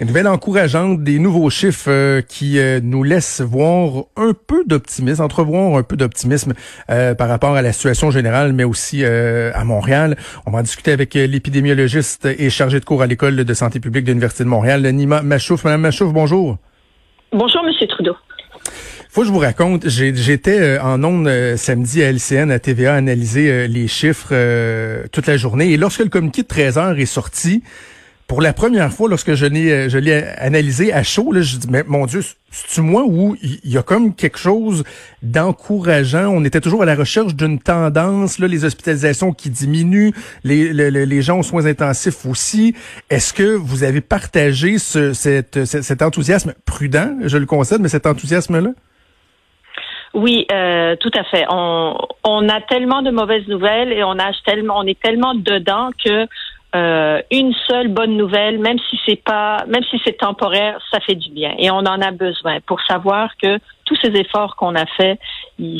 [0.00, 5.24] Une nouvelle encourageante, des nouveaux chiffres euh, qui euh, nous laissent voir un peu d'optimisme,
[5.24, 6.52] entrevoir un peu d'optimisme
[6.88, 10.16] euh, par rapport à la situation générale, mais aussi à Montréal.
[10.46, 14.04] On va en discuter avec l'épidémiologiste et chargé de cours à l'École de santé publique
[14.04, 15.64] de l'Université de Montréal, Nima Machouf.
[15.64, 16.58] Madame Machouf, bonjour.
[17.32, 18.14] Bonjour, Monsieur Trudeau.
[19.10, 23.88] Faut que je vous raconte, j'étais en ondes samedi à LCN, à TVA, analyser les
[23.88, 24.34] chiffres
[25.08, 25.72] toute la journée.
[25.72, 27.62] Et lorsque le communiqué de 13 heures est sorti,
[28.28, 31.56] pour la première fois, lorsque je l'ai, euh, je l'ai analysé à chaud, là, je
[31.56, 34.84] dis, mais mon Dieu, c'est-tu moi où il y a comme quelque chose
[35.22, 36.28] d'encourageant?
[36.28, 40.12] On était toujours à la recherche d'une tendance, là, les hospitalisations qui diminuent,
[40.44, 42.74] les, les, gens aux soins intensifs aussi.
[43.08, 48.04] Est-ce que vous avez partagé ce, cet, cet enthousiasme prudent, je le concède, mais cet
[48.04, 48.72] enthousiasme-là?
[50.12, 51.44] Oui, euh, tout à fait.
[51.48, 55.90] On, on a tellement de mauvaises nouvelles et on a tellement, on est tellement dedans
[56.04, 56.26] que
[56.76, 61.14] euh, une seule bonne nouvelle, même si c'est pas, même si c'est temporaire, ça fait
[61.14, 61.54] du bien.
[61.58, 65.18] Et on en a besoin pour savoir que tous ces efforts qu'on a faits,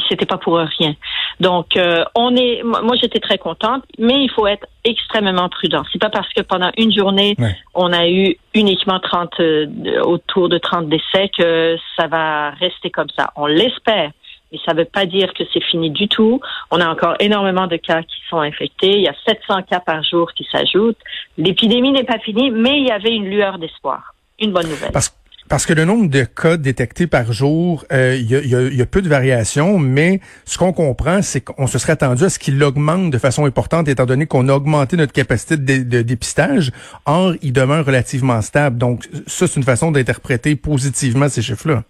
[0.09, 0.95] c'était pas pour rien.
[1.41, 5.83] Donc, euh, on est, moi j'étais très contente, mais il faut être extrêmement prudent.
[5.93, 7.37] C'est pas parce que pendant une journée
[7.75, 9.67] on a eu uniquement 30, euh,
[10.05, 13.31] autour de 30 décès que ça va rester comme ça.
[13.37, 14.11] On l'espère.
[14.53, 16.41] Mais ça ne veut pas dire que c'est fini du tout.
[16.71, 18.93] On a encore énormément de cas qui sont infectés.
[18.93, 20.99] Il y a 700 cas par jour qui s'ajoutent.
[21.37, 24.15] L'épidémie n'est pas finie, mais il y avait une lueur d'espoir.
[24.41, 24.93] Une bonne nouvelle.
[24.93, 25.67] Parce...
[25.67, 29.79] que le nombre de cas détectés par jour, euh, il y, a, peu de variations,
[29.79, 33.47] mais ce qu'on comprend, c'est qu'on se serait attendu à ce qu'il augmente de façon
[33.47, 36.71] importante, étant donné qu'on a augmenté notre capacité de, de dépistage.
[37.07, 38.77] Or, il demeure relativement stable.
[38.77, 41.83] Donc, ça, c'est une façon d'interpréter positivement ces chiffres-là.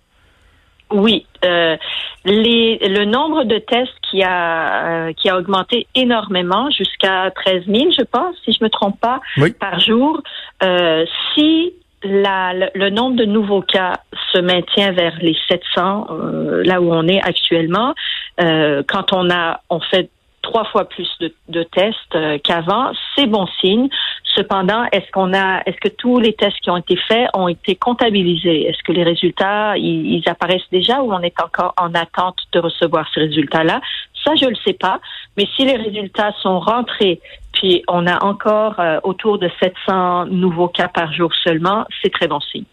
[0.91, 1.77] Oui, euh,
[2.25, 7.90] les, le nombre de tests qui a euh, qui a augmenté énormément jusqu'à 13 000,
[7.96, 9.20] je pense, si je me trompe pas,
[9.61, 10.23] par jour.
[10.63, 11.05] Euh,
[11.35, 13.95] si la, le, nombre de nouveaux cas
[14.33, 17.95] se maintient vers les 700, euh, là où on est actuellement,
[18.40, 20.11] euh, quand on a on fait
[20.48, 23.89] trois fois plus de, de tests euh, qu'avant, c'est bon signe.
[24.35, 27.77] Cependant, est-ce qu'on a, est-ce que tous les tests qui ont été faits ont été
[27.77, 28.67] comptabilisés?
[28.67, 33.07] Est-ce que les résultats ils, apparaissent déjà ou on est encore en attente de recevoir
[33.13, 33.81] ces résultats-là?
[34.25, 35.01] Ça, je le sais pas.
[35.37, 37.20] Mais si les résultats sont rentrés,
[37.53, 42.27] puis on a encore euh, autour de 700 nouveaux cas par jour seulement, c'est très
[42.27, 42.64] bon signe.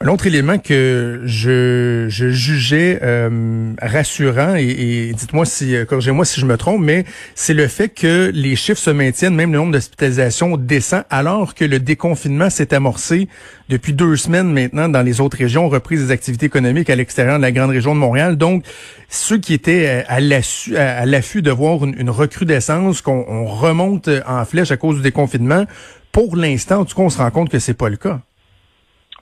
[0.00, 6.38] Un autre élément que je, je jugeais euh, rassurant, et, dites-moi si, euh, corrigez-moi si
[6.38, 9.72] je me trompe, mais c'est le fait que les chiffres se maintiennent, même le nombre
[9.72, 13.28] d'hospitalisations descend, alors que le déconfinement s'est amorcé
[13.70, 17.42] depuis deux semaines maintenant dans les autres régions, reprise des activités économiques à l'extérieur de
[17.42, 18.36] la grande région de Montréal.
[18.36, 18.64] Donc,
[19.08, 24.76] ceux qui étaient à l'affût, de voir une, une recrudescence, qu'on remonte en flèche à
[24.76, 25.64] cause du déconfinement,
[26.12, 28.20] pour l'instant, en tout cas, on se rend compte que c'est pas le cas.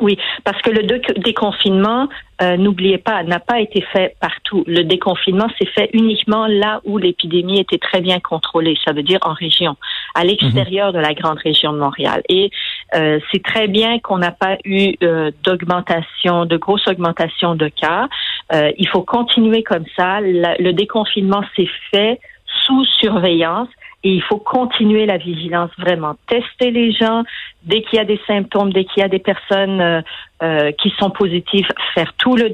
[0.00, 0.82] Oui, parce que le
[1.20, 2.08] déconfinement,
[2.42, 4.64] euh, n'oubliez pas, n'a pas été fait partout.
[4.66, 9.20] Le déconfinement s'est fait uniquement là où l'épidémie était très bien contrôlée, ça veut dire
[9.22, 9.76] en région,
[10.16, 12.22] à l'extérieur de la grande région de Montréal.
[12.28, 12.50] Et
[12.96, 18.08] euh, c'est très bien qu'on n'a pas eu euh, d'augmentation, de grosse augmentation de cas.
[18.52, 20.20] il faut continuer comme ça.
[20.20, 22.18] le déconfinement s'est fait
[22.66, 23.68] sous surveillance
[24.04, 26.14] et il faut continuer la vigilance vraiment.
[26.28, 27.22] Tester les gens
[27.62, 30.02] dès qu'il y a des symptômes, dès qu'il y a des personnes euh,
[30.42, 32.48] euh qui sont positives, faire tout le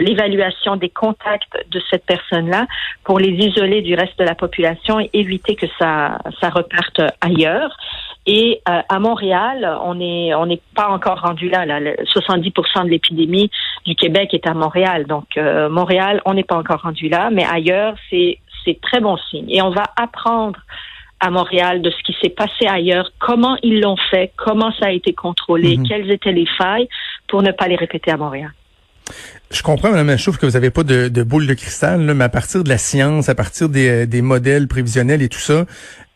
[0.00, 2.66] l'évaluation des contacts de cette personne-là
[3.02, 7.76] pour les isoler du reste de la population et éviter que ça ça reparte ailleurs.
[8.26, 11.66] Et euh, à Montréal, on est on n'est pas encore rendu là.
[11.66, 11.80] là.
[11.80, 13.50] 70% de l'épidémie
[13.84, 15.06] du Québec est à Montréal.
[15.06, 19.16] Donc euh, Montréal, on n'est pas encore rendu là, mais ailleurs, c'est c'est très bon
[19.30, 19.46] signe.
[19.48, 20.58] Et on va apprendre
[21.20, 24.90] à Montréal de ce qui s'est passé ailleurs, comment ils l'ont fait, comment ça a
[24.90, 25.88] été contrôlé, mhm.
[25.88, 26.88] quelles étaient les failles
[27.28, 28.52] pour ne pas les répéter à Montréal.
[29.50, 32.64] Je comprends, Mme Machouf, que vous n'avez pas de, boule de cristal, mais à partir
[32.64, 35.66] de la science, à partir des, des modèles prévisionnels et tout ça,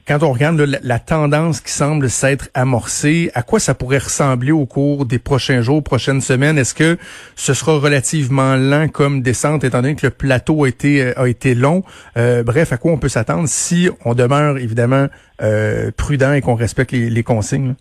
[0.08, 4.64] quand on regarde la, tendance qui semble s'être amorcée, à quoi ça pourrait ressembler au
[4.64, 6.56] cours des prochains jours, prochaines semaines?
[6.56, 6.96] Est-ce que
[7.36, 11.28] ce sera relativement lent comme descente, étant donné que le plateau a été, euh, a
[11.28, 11.82] été long?
[12.16, 15.08] Euh, bref, à quoi on peut s'attendre si on demeure évidemment
[15.42, 17.74] euh, prudent et qu'on respecte les, consignes?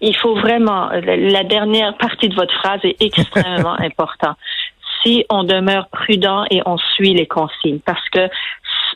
[0.00, 4.38] Il faut vraiment, la dernière partie de votre phrase est extrêmement importante.
[5.02, 8.30] Si on demeure prudent et on suit les consignes, parce que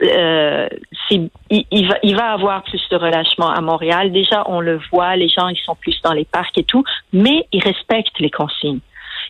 [0.03, 0.69] euh,
[1.11, 4.13] il, va, il va avoir plus de relâchement à Montréal.
[4.13, 7.47] Déjà, on le voit, les gens ils sont plus dans les parcs et tout, mais
[7.53, 8.81] ils respectent les consignes.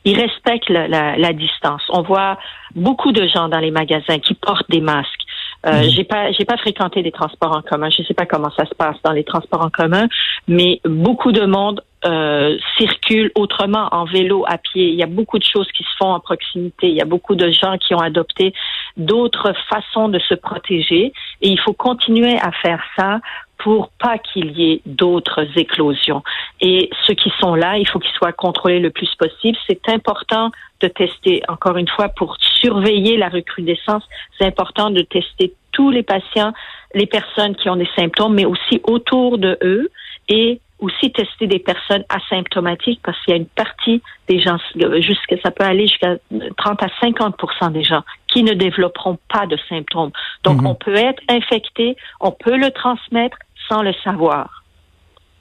[0.04, 1.82] Ils respectent la, la distance.
[1.90, 2.38] On voit
[2.74, 5.22] beaucoup de gens dans les magasins qui portent des masques.
[5.66, 5.90] Euh, mhm.
[5.90, 7.88] J'ai pas, j'ai pas fréquenté des transports en commun.
[7.90, 10.06] Je sais pas comment ça se passe dans les transports en commun,
[10.46, 14.88] mais beaucoup de monde euh, circule autrement en vélo, à pied.
[14.88, 16.88] Il y a beaucoup de choses qui se font en proximité.
[16.88, 18.54] Il y a beaucoup de gens qui ont adopté
[18.96, 21.12] d'autres façons de se protéger,
[21.42, 23.20] et il faut continuer à faire ça
[23.58, 26.22] pour pas qu'il y ait d'autres éclosions.
[26.60, 29.56] Et ceux qui sont là, il faut qu'ils soient contrôlés le plus possible.
[29.66, 34.04] C'est important de tester, encore une fois, pour surveiller la recrudescence,
[34.38, 36.52] c'est important de tester tous les patients,
[36.94, 39.90] les personnes qui ont des symptômes, mais aussi autour de eux
[40.28, 44.58] et aussi tester des personnes asymptomatiques parce qu'il y a une partie des gens,
[45.00, 46.16] jusqu'à ça peut aller jusqu'à
[46.58, 50.10] 30 à 50% des gens qui ne développeront pas de symptômes.
[50.44, 50.66] Donc, mhm.
[50.66, 53.38] on peut être infecté, on peut le transmettre
[53.68, 54.64] sans le savoir.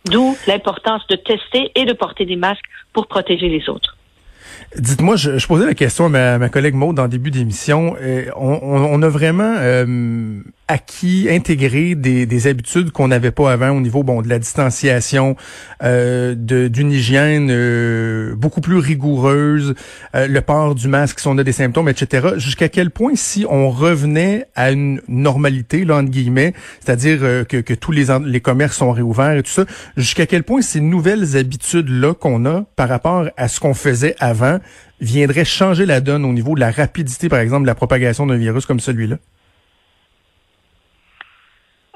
[0.06, 3.98] D'où l'importance de tester et de porter des masques pour protéger les autres.
[4.78, 7.96] Dites-moi, je, je, posais la question à ma, collègue Maud dans le début d'émission.
[8.36, 13.81] On, on, a vraiment euh, acquis, intégré des, des habitudes qu'on n'avait pas avant au
[13.81, 15.35] niveau bon de la distanciation,
[15.83, 19.75] euh, d'une hygiène euh, beaucoup plus rigoureuse,
[20.15, 22.29] euh, le port du masque si on a des symptômes, etc.
[22.38, 27.73] Jusqu'à quel point si on revenait à une normalité, là, entre guillemets, c'est-à-dire que, que
[27.73, 29.65] tous les, les commerces sont réouverts et tout ça,
[29.97, 34.59] jusqu'à quel point ces nouvelles habitudes-là qu'on a par rapport à ce qu'on faisait avant
[35.01, 38.38] viendraient changer la donne au niveau de la rapidité, par exemple, de la propagation d'un
[38.38, 39.17] virus comme celui-là?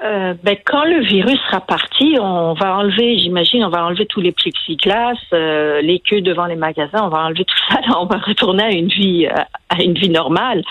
[0.02, 4.22] Euh, ben, quand le virus sera parti, on va enlever, j'imagine, on va enlever tous
[4.22, 8.16] les plexiglas, euh, les queues devant les magasins, on va enlever tout ça, on va
[8.16, 10.62] retourner à une vie, euh, à une vie normale.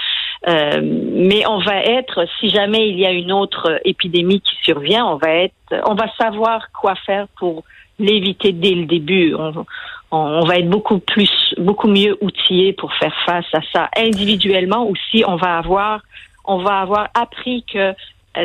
[0.48, 5.06] Euh, mais on va être, si jamais il y a une autre épidémie qui survient,
[5.06, 5.54] on va être,
[5.86, 7.64] on va savoir quoi faire pour
[8.00, 9.36] l'éviter dès le début.
[9.36, 9.66] On,
[10.12, 13.90] on, va être beaucoup plus, beaucoup mieux outillé pour faire face à ça.
[13.96, 16.02] Individuellement aussi, on va avoir,
[16.46, 17.94] on va avoir appris que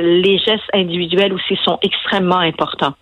[0.01, 2.95] les gestes individuels aussi sont extrêmement importants.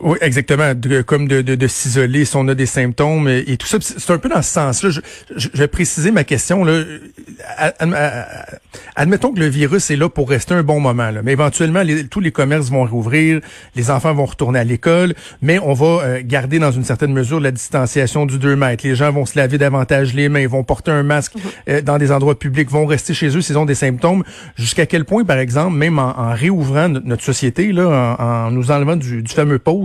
[0.00, 0.72] Oui, exactement.
[1.06, 3.78] comme de, de, de s'isoler si on a des symptômes et, tout ça.
[3.80, 4.90] C'est un peu dans ce sens-là.
[4.90, 5.00] Je,
[5.36, 6.64] je, vais préciser ma question.
[6.64, 6.82] Là.
[8.96, 11.20] Admettons que le virus est là pour rester un bon moment, là.
[11.22, 13.40] mais éventuellement, tous les commerces vont rouvrir,
[13.76, 17.38] les enfants vont retourner à l'école, mais on va euh, garder dans une certaine mesure
[17.38, 18.84] la distanciation du 2 mètres.
[18.86, 21.42] Les gens vont se laver davantage les mains, vont porter un masque mhm.
[21.68, 24.24] euh, dans des endroits publics, vont rester chez eux s'ils ont des symptômes.
[24.56, 28.96] Jusqu'à quel point, par exemple, même en, réouvrant notre, société, là, en, en nous enlevant
[28.96, 29.83] du, du fameux pause,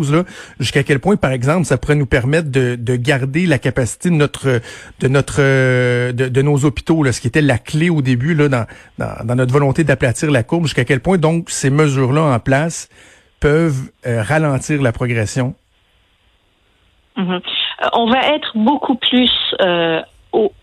[0.60, 4.62] jusqu'à quel point, par exemple, ça pourrait nous permettre de, garder la capacité de notre
[5.00, 5.42] de notre
[6.12, 8.66] de, nos hôpitaux, là, ce qui était la clé au début là, dans,
[8.98, 12.90] dans, notre volonté d'aplatir la courbe, jusqu'à quel point donc ces mesures-là en place
[13.40, 15.56] peuvent euh, ralentir la progression?
[17.18, 17.42] Mm-hmm.
[17.84, 19.31] Euh, on va être beaucoup plus
[19.62, 20.01] euh,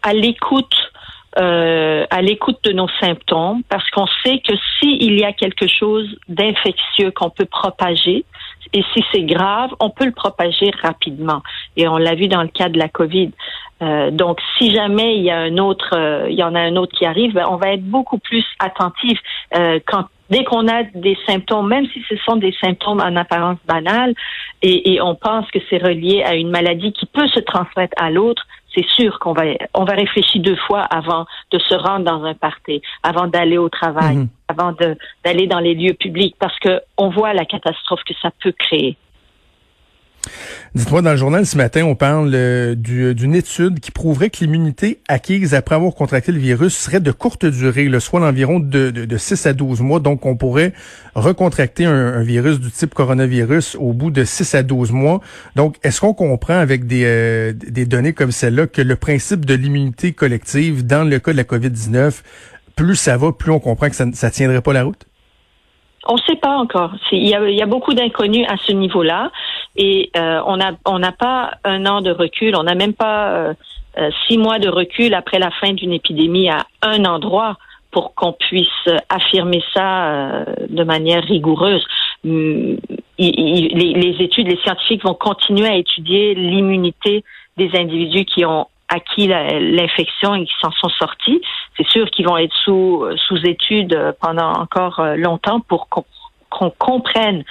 [0.02, 0.74] à l'écoute
[1.38, 7.10] à l'écoute de nos symptômes parce qu'on sait que s'il y a quelque chose d'infectieux
[7.10, 8.24] qu'on peut propager,
[8.72, 11.42] et si c'est grave, on peut le propager rapidement.
[11.76, 13.30] Et on l'a vu dans le cas de la COVID.
[13.82, 16.76] Euh, donc, si jamais il y a un autre, euh, il y en a un
[16.76, 19.18] autre qui arrive, ben, on va être beaucoup plus attentif
[19.54, 23.58] euh, quand dès qu'on a des symptômes, même si ce sont des symptômes en apparence
[23.66, 24.12] banals,
[24.60, 28.10] et, et on pense que c'est relié à une maladie qui peut se transmettre à
[28.10, 28.44] l'autre,
[28.76, 32.34] c'est sûr qu'on va on va réfléchir deux fois avant de se rendre dans un
[32.34, 34.28] party, avant d'aller au travail, mhm.
[34.48, 34.72] avant
[35.24, 38.96] d'aller dans les lieux publics, parce que on voit la catastrophe que ça peut créer.
[40.76, 45.00] Dites-moi, dans le journal ce matin, on parle euh, d'une étude qui prouverait que l'immunité
[45.08, 49.16] acquise après avoir contracté le virus serait de courte durée, le soit d'environ de, de,
[49.16, 50.00] 6 à 12 mois.
[50.00, 50.74] Donc, on pourrait
[51.14, 55.20] recontracter un, virus du type coronavirus au bout de 6 à 12 mois.
[55.54, 59.54] Donc, est-ce qu'on comprend avec des, euh, des données comme celle-là que le principe de
[59.54, 62.22] l'immunité collective dans le cas de la COVID-19,
[62.76, 65.06] plus ça va, plus on comprend que ça ne tiendrait pas la route?
[66.06, 66.94] On ne sait pas encore.
[67.12, 69.30] Il y, il y a beaucoup d'inconnus à ce niveau-là
[69.76, 72.56] et euh, on n'a on n'a pas un an de recul.
[72.56, 73.54] On n'a même pas euh,
[73.98, 77.56] euh, six mois de recul après la fin d'une épidémie à un endroit
[77.90, 81.84] pour qu'on puisse affirmer ça de manière rigoureuse.
[82.26, 82.76] Hum,
[83.18, 87.24] les, les études, les scientifiques vont continuer à étudier l'immunité
[87.56, 91.40] des individus qui ont acquis l'infection et qui s'en sont sortis.
[91.76, 97.44] C'est sûr qu'ils vont être sous, sous étude pendant encore euh, longtemps pour qu'on comprenne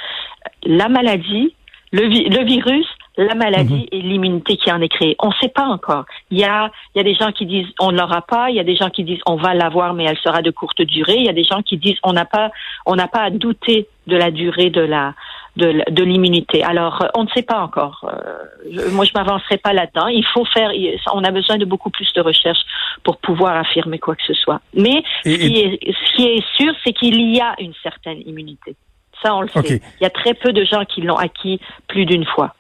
[0.63, 1.53] la maladie,
[1.92, 2.88] le, le virus,
[3.18, 3.88] la maladie mhm.
[3.92, 5.15] et l'immunité qui en est créée.
[5.20, 6.06] On ne sait pas encore.
[6.32, 8.50] Il y a, il y a des gens qui disent on ne l'aura pas.
[8.50, 10.82] Il y a des gens qui disent on va l'avoir, mais elle sera de courte
[10.82, 11.18] durée.
[11.18, 12.51] Il y a des gens qui disent on n'a pas,
[12.86, 15.13] on n'a pas à douter de la durée de la
[15.56, 16.63] de, de l'immunité.
[16.63, 18.06] Alors, euh, on ne sait pas encore.
[18.10, 20.08] Euh, moi, je m'avancerai pas là-dedans.
[20.08, 20.72] Il faut faire.
[21.13, 22.63] On a besoin de beaucoup plus de recherches
[23.04, 24.60] pour pouvoir affirmer quoi que ce soit.
[24.74, 28.75] Mais ce, qui est, ce, qui est, sûr, c'est qu'il y a une certaine immunité.
[29.22, 29.81] Ça, on le sait.
[30.00, 32.53] Il y a très peu de gens qui l'ont acquis plus d'une fois.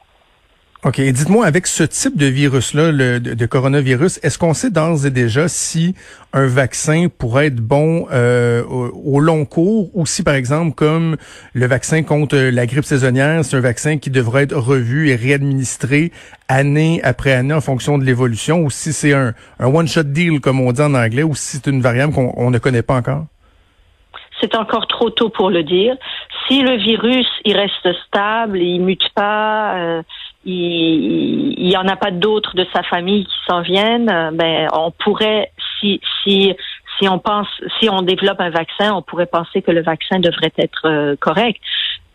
[0.85, 1.01] OK.
[1.01, 5.47] Dites-moi, avec ce type de virus-là, le, de, coronavirus, est-ce qu'on sait d'ores et déjà
[5.47, 5.95] si
[6.31, 11.17] un vaccin pourrait être bon euh, au, long cours ou si, par exemple, comme
[11.55, 16.11] le vaccin contre la grippe saisonnière, c'est un vaccin qui devrait être revu et réadministré
[16.49, 20.61] année après année en fonction de l'évolution ou si c'est un, un one-shot deal, comme
[20.61, 23.25] on dit en anglais, ou si c'est une variable qu'on ne connaît pas encore?
[24.41, 25.95] C'est encore trop tôt pour le dire.
[26.47, 30.03] Si le virus il reste stable, il mute pas, euh,
[30.45, 34.91] il n'y en a pas d'autres de sa famille qui s'en viennent, euh, ben on
[34.91, 36.53] pourrait si si
[36.99, 37.47] si on pense
[37.79, 41.59] si on développe un vaccin, on pourrait penser que le vaccin devrait être euh, correct.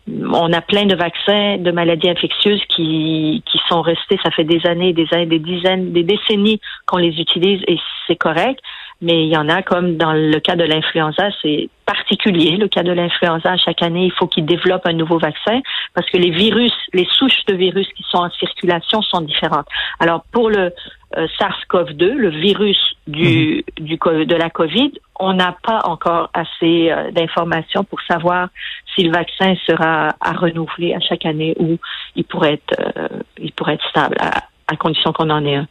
[0.07, 4.65] On a plein de vaccins de maladies infectieuses qui qui sont restés, ça fait des
[4.65, 8.59] années, des années, des dizaines, des décennies qu'on les utilise et c'est correct
[9.01, 12.57] mais il y en a comme dans le cas de l'influenza, c'est particulier.
[12.57, 15.59] Le cas de l'influenza, chaque année, il faut qu'ils développent un nouveau vaccin
[15.95, 19.65] parce que les virus, les souches de virus qui sont en circulation sont différentes.
[19.99, 20.71] Alors pour le
[21.17, 22.77] euh, SARS-CoV-2, le virus
[23.07, 23.85] du, mhm.
[23.85, 28.49] du de la COVID, on n'a pas encore assez euh, d'informations pour savoir
[28.95, 31.77] si le vaccin sera à renouveler à chaque année ou
[32.15, 33.07] il pourrait être euh,
[33.39, 35.67] il pourrait être stable à, à condition qu'on en ait un.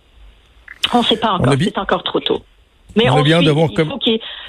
[0.93, 2.43] On ne sait pas encore, c'est encore trop tôt.
[2.97, 3.93] Mais on, a bien hâte de voir comme...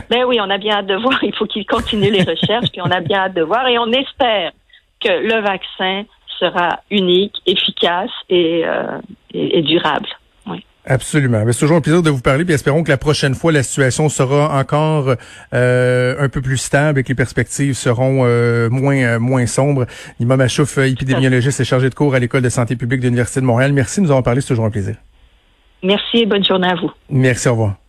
[0.09, 1.17] Ben oui, on a bien hâte de voir.
[1.23, 3.91] Il faut qu'il continue les recherches, puis on a bien hâte de voir, et on
[3.91, 4.51] espère
[4.99, 6.03] que le vaccin
[6.39, 8.97] sera unique, efficace et, euh,
[9.33, 10.07] et, durable.
[10.47, 10.65] Oui.
[10.85, 11.43] Absolument.
[11.51, 14.09] C'est toujours un plaisir de vous parler, puis espérons que la prochaine fois, la situation
[14.09, 15.15] sera encore
[15.53, 19.85] euh, un peu plus stable et que les perspectives seront euh, moins euh, moins sombres.
[20.19, 23.45] Nima Machouf, épidémiologiste et chargé de cours à l'École de santé publique de l'Université de
[23.45, 23.73] Montréal.
[23.73, 24.95] Merci de nous avoir parlé, c'est toujours un plaisir.
[25.83, 26.91] Merci et bonne journée à vous.
[27.09, 27.80] Merci, au revoir.